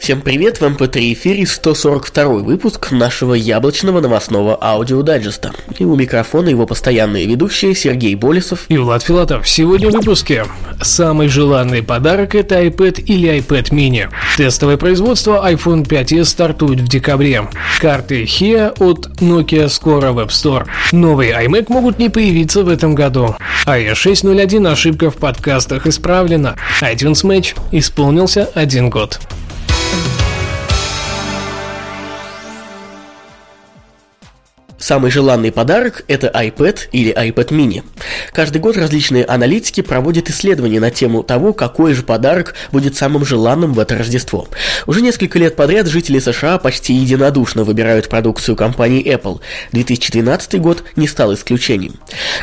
Всем 0.00 0.22
привет, 0.22 0.62
в 0.62 0.62
МП3 0.62 1.12
эфире 1.12 1.46
142 1.46 2.24
выпуск 2.36 2.90
нашего 2.90 3.34
яблочного 3.34 4.00
новостного 4.00 4.56
аудиодайджеста. 4.58 5.52
И 5.78 5.84
у 5.84 5.94
микрофона 5.94 6.48
его 6.48 6.66
постоянные 6.66 7.26
ведущие 7.26 7.74
Сергей 7.74 8.14
Болесов 8.14 8.64
и 8.70 8.78
Влад 8.78 9.02
Филатов. 9.02 9.46
Сегодня 9.46 9.90
в 9.90 9.92
выпуске. 9.92 10.46
Самый 10.80 11.28
желанный 11.28 11.82
подарок 11.82 12.34
это 12.34 12.62
iPad 12.62 13.02
или 13.02 13.28
iPad 13.40 13.72
mini. 13.72 14.08
Тестовое 14.38 14.78
производство 14.78 15.46
iPhone 15.46 15.86
5s 15.86 16.24
стартует 16.24 16.80
в 16.80 16.88
декабре. 16.88 17.46
Карты 17.78 18.24
HIA 18.24 18.72
от 18.78 19.20
Nokia 19.20 19.68
скоро 19.68 20.12
в 20.12 20.18
App 20.18 20.28
Store. 20.28 20.66
Новые 20.92 21.34
iMac 21.44 21.66
могут 21.68 21.98
не 21.98 22.08
появиться 22.08 22.64
в 22.64 22.70
этом 22.70 22.94
году. 22.94 23.36
iOS 23.66 23.92
6.0.1 23.92 24.66
ошибка 24.72 25.10
в 25.10 25.16
подкастах 25.16 25.86
исправлена. 25.86 26.56
iTunes 26.80 27.22
Match 27.22 27.54
исполнился 27.70 28.48
один 28.54 28.88
год. 28.88 29.20
Самый 34.90 35.12
желанный 35.12 35.52
подарок– 35.52 36.02
это 36.08 36.26
iPad 36.34 36.88
или 36.90 37.14
iPad 37.14 37.50
mini. 37.50 37.84
Каждый 38.32 38.60
год 38.60 38.76
различные 38.76 39.24
аналитики 39.24 39.82
проводят 39.82 40.28
исследования 40.30 40.80
на 40.80 40.90
тему 40.90 41.22
того, 41.22 41.52
какой 41.52 41.94
же 41.94 42.02
подарок 42.02 42.56
будет 42.72 42.96
самым 42.96 43.24
желанным 43.24 43.72
в 43.72 43.78
это 43.78 43.96
Рождество. 43.96 44.48
Уже 44.88 45.00
несколько 45.00 45.38
лет 45.38 45.54
подряд 45.54 45.86
жители 45.86 46.18
США 46.18 46.58
почти 46.58 46.92
единодушно 46.92 47.62
выбирают 47.62 48.08
продукцию 48.08 48.56
компании 48.56 49.06
Apple. 49.06 49.40
2012 49.70 50.60
год 50.60 50.82
не 50.96 51.06
стал 51.06 51.34
исключением. 51.34 51.94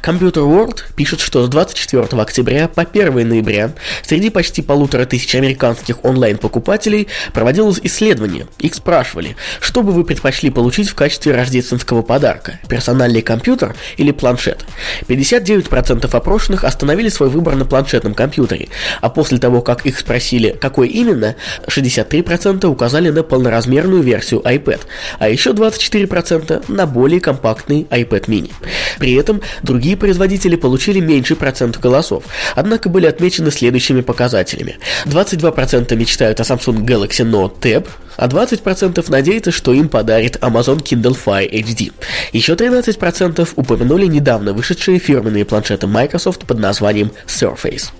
Computer 0.00 0.46
World 0.48 0.82
пишет, 0.94 1.18
что 1.18 1.44
с 1.44 1.48
24 1.48 2.04
октября 2.12 2.68
по 2.68 2.82
1 2.82 3.28
ноября 3.28 3.72
среди 4.04 4.30
почти 4.30 4.62
полутора 4.62 5.04
тысяч 5.04 5.34
американских 5.34 6.04
онлайн-покупателей 6.04 7.08
проводилось 7.34 7.80
исследование. 7.82 8.46
Их 8.60 8.76
спрашивали, 8.76 9.34
что 9.58 9.82
бы 9.82 9.90
вы 9.90 10.04
предпочли 10.04 10.50
получить 10.50 10.88
в 10.88 10.94
качестве 10.94 11.34
рождественского 11.34 12.02
подарка 12.02 12.35
подарка– 12.36 12.58
персональный 12.68 13.22
компьютер 13.22 13.74
или 13.96 14.12
планшет. 14.12 14.64
59% 15.08 16.14
опрошенных 16.14 16.64
остановили 16.64 17.08
свой 17.08 17.28
выбор 17.28 17.56
на 17.56 17.64
планшетном 17.64 18.14
компьютере, 18.14 18.68
а 19.00 19.08
после 19.08 19.38
того, 19.38 19.62
как 19.62 19.86
их 19.86 19.98
спросили, 19.98 20.56
какой 20.60 20.88
именно, 20.88 21.36
63% 21.66 22.66
указали 22.66 23.10
на 23.10 23.22
полноразмерную 23.22 24.02
версию 24.02 24.40
iPad, 24.40 24.80
а 25.18 25.28
еще 25.28 25.50
24% 25.50 26.64
на 26.68 26.86
более 26.86 27.20
компактный 27.20 27.86
iPad 27.90 28.26
mini. 28.26 28.52
При 28.98 29.14
этом 29.14 29.40
другие 29.62 29.96
производители 29.96 30.56
получили 30.56 31.00
меньший 31.00 31.36
процент 31.36 31.78
голосов, 31.78 32.24
однако 32.54 32.88
были 32.88 33.06
отмечены 33.06 33.50
следующими 33.50 34.00
показателями. 34.00 34.78
22% 35.06 35.94
мечтают 35.96 36.40
о 36.40 36.42
Samsung 36.42 36.84
Galaxy 36.84 37.24
Note 37.24 37.58
Tab, 37.60 37.86
а 38.16 38.28
20% 38.28 39.04
надеются, 39.10 39.52
что 39.52 39.72
им 39.72 39.88
подарит 39.88 40.36
Amazon 40.36 40.78
Kindle 40.82 41.16
Fire 41.22 41.50
HD. 41.50 41.92
Еще 42.32 42.54
13% 42.54 43.48
упомянули 43.56 44.06
недавно 44.06 44.52
вышедшие 44.52 44.98
фирменные 44.98 45.44
планшеты 45.44 45.86
Microsoft 45.86 46.46
под 46.46 46.58
названием 46.58 47.10
Surface. 47.26 47.90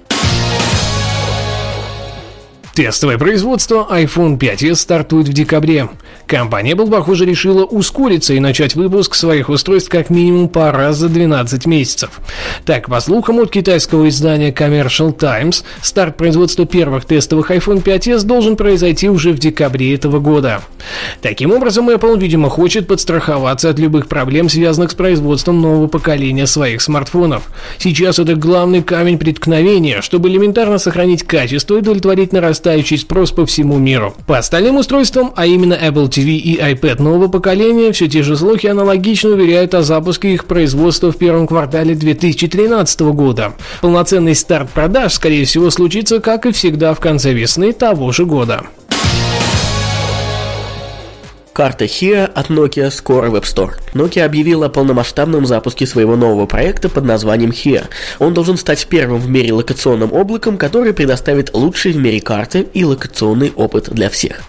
Тестовое 2.77 3.17
производство 3.17 3.89
iPhone 3.91 4.39
5s 4.39 4.75
стартует 4.75 5.29
в 5.29 5.33
декабре. 5.33 5.89
Компания 6.27 6.73
Apple, 6.73 6.91
похоже, 6.91 7.25
решила 7.25 7.65
ускориться 7.65 8.35
и 8.35 8.39
начать 8.39 8.75
выпуск 8.75 9.15
своих 9.15 9.49
устройств 9.49 9.89
как 9.89 10.11
минимум 10.11 10.51
по 10.51 10.71
раз 10.73 10.99
за 10.99 11.09
12 11.09 11.65
месяцев. 11.65 12.21
Так, 12.67 12.91
по 12.91 13.01
слухам 13.01 13.39
от 13.39 13.51
китайского 13.51 14.11
издания 14.11 14.51
Commercial 14.51 15.11
Times, 15.15 15.65
старт 15.81 16.19
производства 16.19 16.67
первых 16.67 17.07
тестовых 17.07 17.51
iPhone 17.51 17.83
5s 17.83 18.25
должен 18.27 18.57
произойти 18.57 19.09
уже 19.09 19.33
в 19.33 19.39
декабре 19.39 19.95
этого 19.95 20.19
года. 20.19 20.61
Таким 21.23 21.53
образом, 21.53 21.89
Apple, 21.89 22.21
видимо, 22.21 22.51
хочет 22.51 22.87
подстраховаться 22.87 23.71
от 23.71 23.79
любых 23.79 24.07
проблем, 24.07 24.51
связанных 24.51 24.91
с 24.91 24.95
производством 24.95 25.63
нового 25.63 25.87
поколения 25.87 26.47
своих 26.47 26.83
смартфонов. 26.83 27.45
Сейчас 27.79 28.19
это 28.19 28.35
главный 28.35 28.83
камень 28.83 29.19
преткновения, 29.19 30.03
чтобы 30.03 30.29
элементарно 30.29 30.77
сохранить 30.77 31.23
качество 31.23 31.77
и 31.77 31.79
удовлетворить 31.79 32.35
нарастание 32.35 32.66
нарастающий 32.67 32.99
спрос 32.99 33.31
по 33.31 33.47
всему 33.47 33.79
миру. 33.79 34.15
По 34.27 34.39
остальным 34.39 34.77
устройствам, 34.77 35.33
а 35.37 35.47
именно 35.47 35.75
Apple 35.75 36.09
TV 36.09 36.37
и 36.37 36.59
iPad 36.59 37.01
нового 37.01 37.29
поколения, 37.29 37.93
все 37.93 38.09
те 38.09 38.23
же 38.23 38.37
слухи 38.37 38.67
аналогично 38.67 39.31
уверяют 39.31 39.75
о 39.75 39.83
запуске 39.83 40.35
их 40.35 40.47
производства 40.47 41.13
в 41.13 41.17
первом 41.17 41.47
квартале 41.47 41.95
2013 41.95 43.01
года. 43.13 43.55
Полноценный 43.81 44.35
старт 44.35 44.71
продаж, 44.71 45.15
скорее 45.15 45.45
всего, 45.45 45.71
случится, 45.71 46.21
как 46.21 46.47
и 46.47 46.51
всегда, 46.51 46.93
в 46.95 47.01
конце 47.01 47.33
весны 47.33 47.73
того 47.73 48.11
же 48.11 48.25
года. 48.25 48.65
Карта 51.57 51.87
HIA 51.87 52.27
от 52.27 52.51
Nokia 52.51 52.91
скоро 52.91 53.31
в 53.31 53.35
App 53.35 53.45
Store. 53.45 53.71
Nokia 53.95 54.27
объявила 54.27 54.67
о 54.67 54.69
полномасштабном 54.69 55.47
запуске 55.47 55.87
своего 55.87 56.15
нового 56.15 56.45
проекта 56.45 56.91
под 56.91 57.07
названием 57.07 57.51
HIA. 57.51 57.87
Он 58.19 58.35
должен 58.35 58.59
стать 58.59 58.87
первым 58.89 59.21
в 59.21 59.31
мире 59.31 59.55
локационным 59.55 60.13
облаком, 60.13 60.59
который 60.59 60.93
предоставит 60.93 61.55
лучшие 61.55 61.95
в 61.95 61.97
мире 61.97 62.21
карты 62.21 62.67
и 62.75 62.85
локационный 62.85 63.55
опыт 63.57 63.89
для 63.91 64.11
всех. 64.11 64.43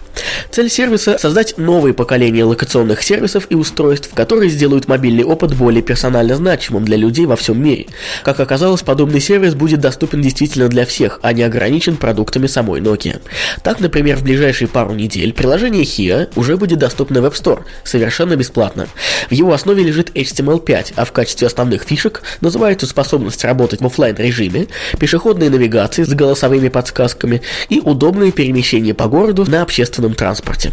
Цель 0.50 0.68
сервиса– 0.68 1.16
создать 1.20 1.56
новые 1.58 1.94
поколения 1.94 2.44
локационных 2.44 3.02
сервисов 3.02 3.46
и 3.50 3.54
устройств, 3.54 4.10
которые 4.12 4.50
сделают 4.50 4.88
мобильный 4.88 5.22
опыт 5.22 5.54
более 5.54 5.80
персонально 5.80 6.34
значимым 6.34 6.84
для 6.84 6.96
людей 6.96 7.24
во 7.24 7.36
всем 7.36 7.62
мире. 7.62 7.86
Как 8.24 8.40
оказалось, 8.40 8.82
подобный 8.82 9.20
сервис 9.20 9.54
будет 9.54 9.80
доступен 9.80 10.20
действительно 10.20 10.68
для 10.68 10.84
всех, 10.84 11.20
а 11.22 11.32
не 11.32 11.42
ограничен 11.42 11.96
продуктами 11.96 12.48
самой 12.48 12.80
Nokia. 12.80 13.20
Так, 13.62 13.78
например, 13.78 14.16
в 14.16 14.24
ближайшие 14.24 14.66
пару 14.66 14.92
недель 14.92 15.32
приложение 15.32 15.84
HIA 15.84 16.30
уже 16.34 16.56
будет 16.56 16.80
доступно 16.80 16.97
в 17.22 17.24
App 17.24 17.32
Store, 17.32 17.64
совершенно 17.84 18.36
бесплатно. 18.36 18.88
В 19.28 19.32
его 19.32 19.52
основе 19.52 19.82
лежит 19.82 20.10
HTML5, 20.16 20.94
а 20.96 21.04
в 21.04 21.12
качестве 21.12 21.46
основных 21.46 21.82
фишек 21.82 22.22
называется 22.40 22.86
способность 22.86 23.44
работать 23.44 23.80
в 23.80 23.86
офлайн 23.86 24.16
режиме, 24.16 24.66
пешеходные 24.98 25.50
навигации 25.50 26.02
с 26.02 26.08
голосовыми 26.08 26.68
подсказками 26.68 27.42
и 27.68 27.80
удобное 27.80 28.32
перемещение 28.32 28.94
по 28.94 29.06
городу 29.06 29.44
на 29.48 29.62
общественном 29.62 30.14
транспорте. 30.14 30.72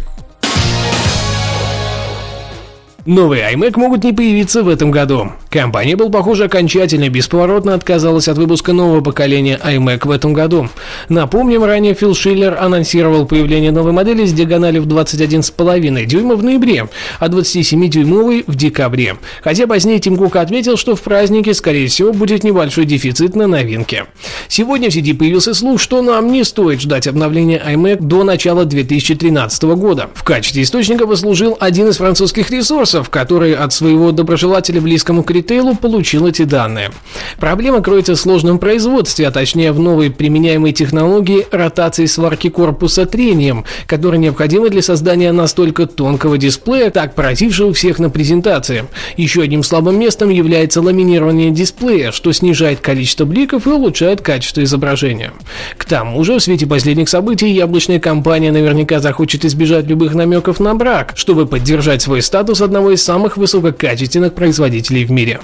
Новые 3.06 3.52
iMac 3.52 3.78
могут 3.78 4.02
не 4.02 4.12
появиться 4.12 4.64
в 4.64 4.68
этом 4.68 4.90
году. 4.90 5.30
Компания 5.48 5.92
Apple, 5.92 6.10
похоже, 6.10 6.46
окончательно 6.46 7.08
бесповоротно 7.08 7.72
отказалась 7.72 8.26
от 8.26 8.36
выпуска 8.36 8.72
нового 8.72 9.00
поколения 9.00 9.60
iMac 9.64 10.08
в 10.08 10.10
этом 10.10 10.32
году. 10.32 10.68
Напомним, 11.08 11.62
ранее 11.62 11.94
Фил 11.94 12.16
Шиллер 12.16 12.58
анонсировал 12.60 13.24
появление 13.24 13.70
новой 13.70 13.92
модели 13.92 14.26
с 14.26 14.32
диагональю 14.32 14.82
в 14.82 14.88
21,5 14.88 16.04
дюйма 16.04 16.34
в 16.34 16.42
ноябре, 16.42 16.88
а 17.20 17.28
27-дюймовой 17.28 18.42
в 18.48 18.56
декабре. 18.56 19.16
Хотя 19.40 19.68
позднее 19.68 20.00
Тим 20.00 20.16
Кук 20.16 20.34
отметил, 20.34 20.76
что 20.76 20.96
в 20.96 21.00
празднике, 21.00 21.54
скорее 21.54 21.86
всего, 21.86 22.12
будет 22.12 22.42
небольшой 22.42 22.86
дефицит 22.86 23.36
на 23.36 23.46
новинке. 23.46 24.06
Сегодня 24.48 24.90
в 24.90 24.92
сети 24.92 25.12
появился 25.12 25.54
слух, 25.54 25.80
что 25.80 26.02
нам 26.02 26.32
не 26.32 26.42
стоит 26.42 26.80
ждать 26.80 27.06
обновления 27.06 27.62
iMac 27.64 28.02
до 28.02 28.24
начала 28.24 28.64
2013 28.64 29.62
года. 29.76 30.10
В 30.12 30.24
качестве 30.24 30.64
источника 30.64 31.06
послужил 31.06 31.56
один 31.60 31.88
из 31.88 31.98
французских 31.98 32.50
ресурсов, 32.50 32.95
ресурсов, 32.96 33.10
который 33.10 33.54
от 33.54 33.72
своего 33.72 34.12
доброжелателя 34.12 34.80
близкому 34.80 35.22
к 35.22 35.30
ритейлу 35.30 35.74
получил 35.76 36.26
эти 36.26 36.42
данные. 36.42 36.90
Проблема 37.38 37.82
кроется 37.82 38.14
в 38.14 38.20
сложном 38.20 38.58
производстве, 38.58 39.28
а 39.28 39.30
точнее 39.30 39.72
в 39.72 39.80
новой 39.80 40.10
применяемой 40.10 40.72
технологии 40.72 41.46
ротации 41.50 42.06
сварки 42.06 42.48
корпуса 42.48 43.06
трением, 43.06 43.64
которая 43.86 44.18
необходима 44.18 44.68
для 44.68 44.82
создания 44.82 45.32
настолько 45.32 45.86
тонкого 45.86 46.38
дисплея, 46.38 46.90
так 46.90 47.14
поразившего 47.14 47.72
всех 47.72 47.98
на 47.98 48.10
презентации. 48.10 48.86
Еще 49.16 49.42
одним 49.42 49.62
слабым 49.62 49.98
местом 49.98 50.30
является 50.30 50.80
ламинирование 50.80 51.50
дисплея, 51.50 52.12
что 52.12 52.32
снижает 52.32 52.80
количество 52.80 53.24
бликов 53.24 53.66
и 53.66 53.70
улучшает 53.70 54.20
качество 54.20 54.62
изображения. 54.62 55.32
К 55.76 55.84
тому 55.84 56.24
же, 56.24 56.38
в 56.38 56.42
свете 56.42 56.66
последних 56.66 57.08
событий, 57.08 57.50
яблочная 57.50 58.00
компания 58.00 58.52
наверняка 58.52 59.00
захочет 59.00 59.44
избежать 59.44 59.86
любых 59.86 60.14
намеков 60.14 60.60
на 60.60 60.74
брак, 60.74 61.12
чтобы 61.16 61.46
поддержать 61.46 62.02
свой 62.02 62.22
статус 62.22 62.60
одного 62.60 62.85
одного 62.86 62.94
из 62.94 63.02
самых 63.02 63.36
высококачественных 63.36 64.34
производителей 64.34 65.04
в 65.04 65.10
мире. 65.10 65.40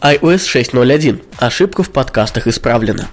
iOS 0.00 0.46
6.0.1. 0.46 1.20
Ошибка 1.38 1.82
в 1.82 1.90
подкастах 1.90 2.46
исправлена. 2.46 3.08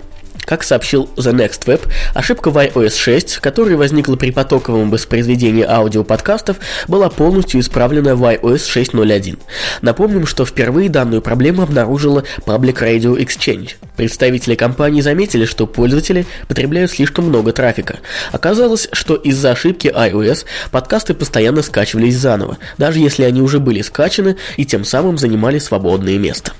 Как 0.45 0.63
сообщил 0.63 1.09
The 1.15 1.33
Next 1.33 1.65
Web, 1.65 1.81
ошибка 2.13 2.51
в 2.51 2.57
iOS 2.57 2.97
6, 2.97 3.37
которая 3.37 3.77
возникла 3.77 4.15
при 4.15 4.31
потоковом 4.31 4.91
воспроизведении 4.91 5.63
аудиоподкастов, 5.63 6.57
была 6.87 7.09
полностью 7.09 7.59
исправлена 7.59 8.15
в 8.15 8.23
iOS 8.23 8.91
6.0.1. 8.93 9.39
Напомним, 9.81 10.27
что 10.27 10.45
впервые 10.45 10.89
данную 10.89 11.21
проблему 11.21 11.63
обнаружила 11.63 12.23
Public 12.45 12.79
Radio 12.79 13.17
Exchange. 13.17 13.71
Представители 13.95 14.55
компании 14.55 15.01
заметили, 15.01 15.45
что 15.45 15.67
пользователи 15.67 16.25
потребляют 16.47 16.91
слишком 16.91 17.25
много 17.25 17.51
трафика. 17.51 17.99
Оказалось, 18.31 18.87
что 18.91 19.15
из-за 19.15 19.51
ошибки 19.51 19.87
iOS 19.87 20.45
подкасты 20.71 21.13
постоянно 21.13 21.63
скачивались 21.63 22.17
заново, 22.17 22.57
даже 22.77 22.99
если 22.99 23.23
они 23.23 23.41
уже 23.41 23.59
были 23.59 23.81
скачаны 23.81 24.37
и 24.57 24.65
тем 24.65 24.83
самым 24.83 25.17
занимали 25.17 25.59
свободное 25.59 26.17
место 26.17 26.53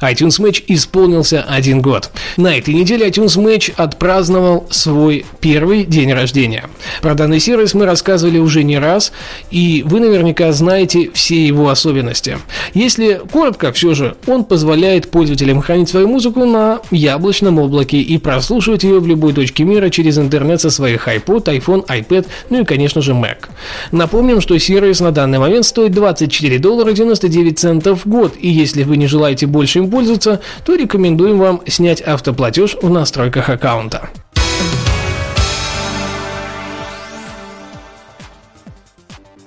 iTunes 0.00 0.40
Match 0.40 0.62
исполнился 0.68 1.42
один 1.42 1.82
год. 1.82 2.10
На 2.36 2.58
этой 2.58 2.74
неделе 2.74 3.08
iTunes 3.08 3.36
Match 3.38 3.72
отпраздновал 3.76 4.66
свой 4.70 5.24
первый 5.40 5.84
день 5.84 6.12
рождения. 6.12 6.68
Про 7.02 7.14
данный 7.14 7.40
сервис 7.40 7.74
мы 7.74 7.86
рассказывали 7.86 8.38
уже 8.38 8.62
не 8.62 8.78
раз, 8.78 9.12
и 9.50 9.82
вы 9.86 10.00
наверняка 10.00 10.52
знаете 10.52 11.10
все 11.12 11.46
его 11.46 11.68
особенности. 11.68 12.38
Если 12.74 13.20
коротко, 13.30 13.72
все 13.72 13.94
же, 13.94 14.16
он 14.26 14.44
позволяет 14.44 15.10
пользователям 15.10 15.60
хранить 15.62 15.88
свою 15.88 16.08
музыку 16.08 16.44
на 16.44 16.80
яблочном 16.90 17.58
облаке 17.58 17.98
и 17.98 18.18
прослушивать 18.18 18.84
ее 18.84 19.00
в 19.00 19.06
любой 19.06 19.32
точке 19.32 19.64
мира 19.64 19.90
через 19.90 20.18
интернет 20.18 20.60
со 20.60 20.70
своих 20.70 21.08
iPod, 21.08 21.44
iPhone, 21.44 21.86
iPad, 21.86 22.26
ну 22.50 22.62
и, 22.62 22.64
конечно 22.64 23.00
же, 23.00 23.12
Mac. 23.12 23.48
Напомним, 23.92 24.40
что 24.40 24.58
сервис 24.58 25.00
на 25.00 25.12
данный 25.12 25.38
момент 25.38 25.64
стоит 25.64 25.92
24 25.92 26.58
доллара 26.58 26.92
99 26.92 27.58
центов 27.58 28.04
в 28.04 28.08
год, 28.08 28.34
и 28.40 28.48
если 28.48 28.82
вы 28.82 28.96
не 28.96 29.06
желаете 29.06 29.46
больше 29.46 29.78
им 29.78 29.86
пользоваться, 29.94 30.40
то 30.64 30.74
рекомендуем 30.74 31.38
вам 31.38 31.62
снять 31.68 32.00
автоплатеж 32.00 32.74
в 32.82 32.90
настройках 32.90 33.48
аккаунта. 33.48 34.10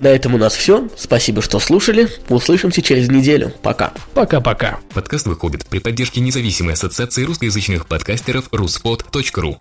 На 0.00 0.06
этом 0.06 0.36
у 0.36 0.38
нас 0.38 0.54
все. 0.54 0.88
Спасибо, 0.96 1.42
что 1.42 1.58
слушали. 1.58 2.08
Услышимся 2.30 2.80
через 2.80 3.10
неделю. 3.10 3.52
Пока. 3.60 3.92
Пока-пока. 4.14 4.78
Подкаст 4.94 5.26
выходит 5.26 5.66
при 5.66 5.80
поддержке 5.80 6.22
независимой 6.22 6.74
ассоциации 6.74 7.24
русскоязычных 7.24 7.86
подкастеров 7.86 8.48
ruspod.ru 8.50 9.58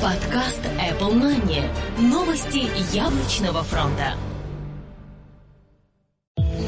Подкаст 0.00 0.60
Apple 0.78 1.20
Money. 1.20 1.64
Новости 1.98 2.66
яблочного 2.94 3.62
фронта. 3.62 4.14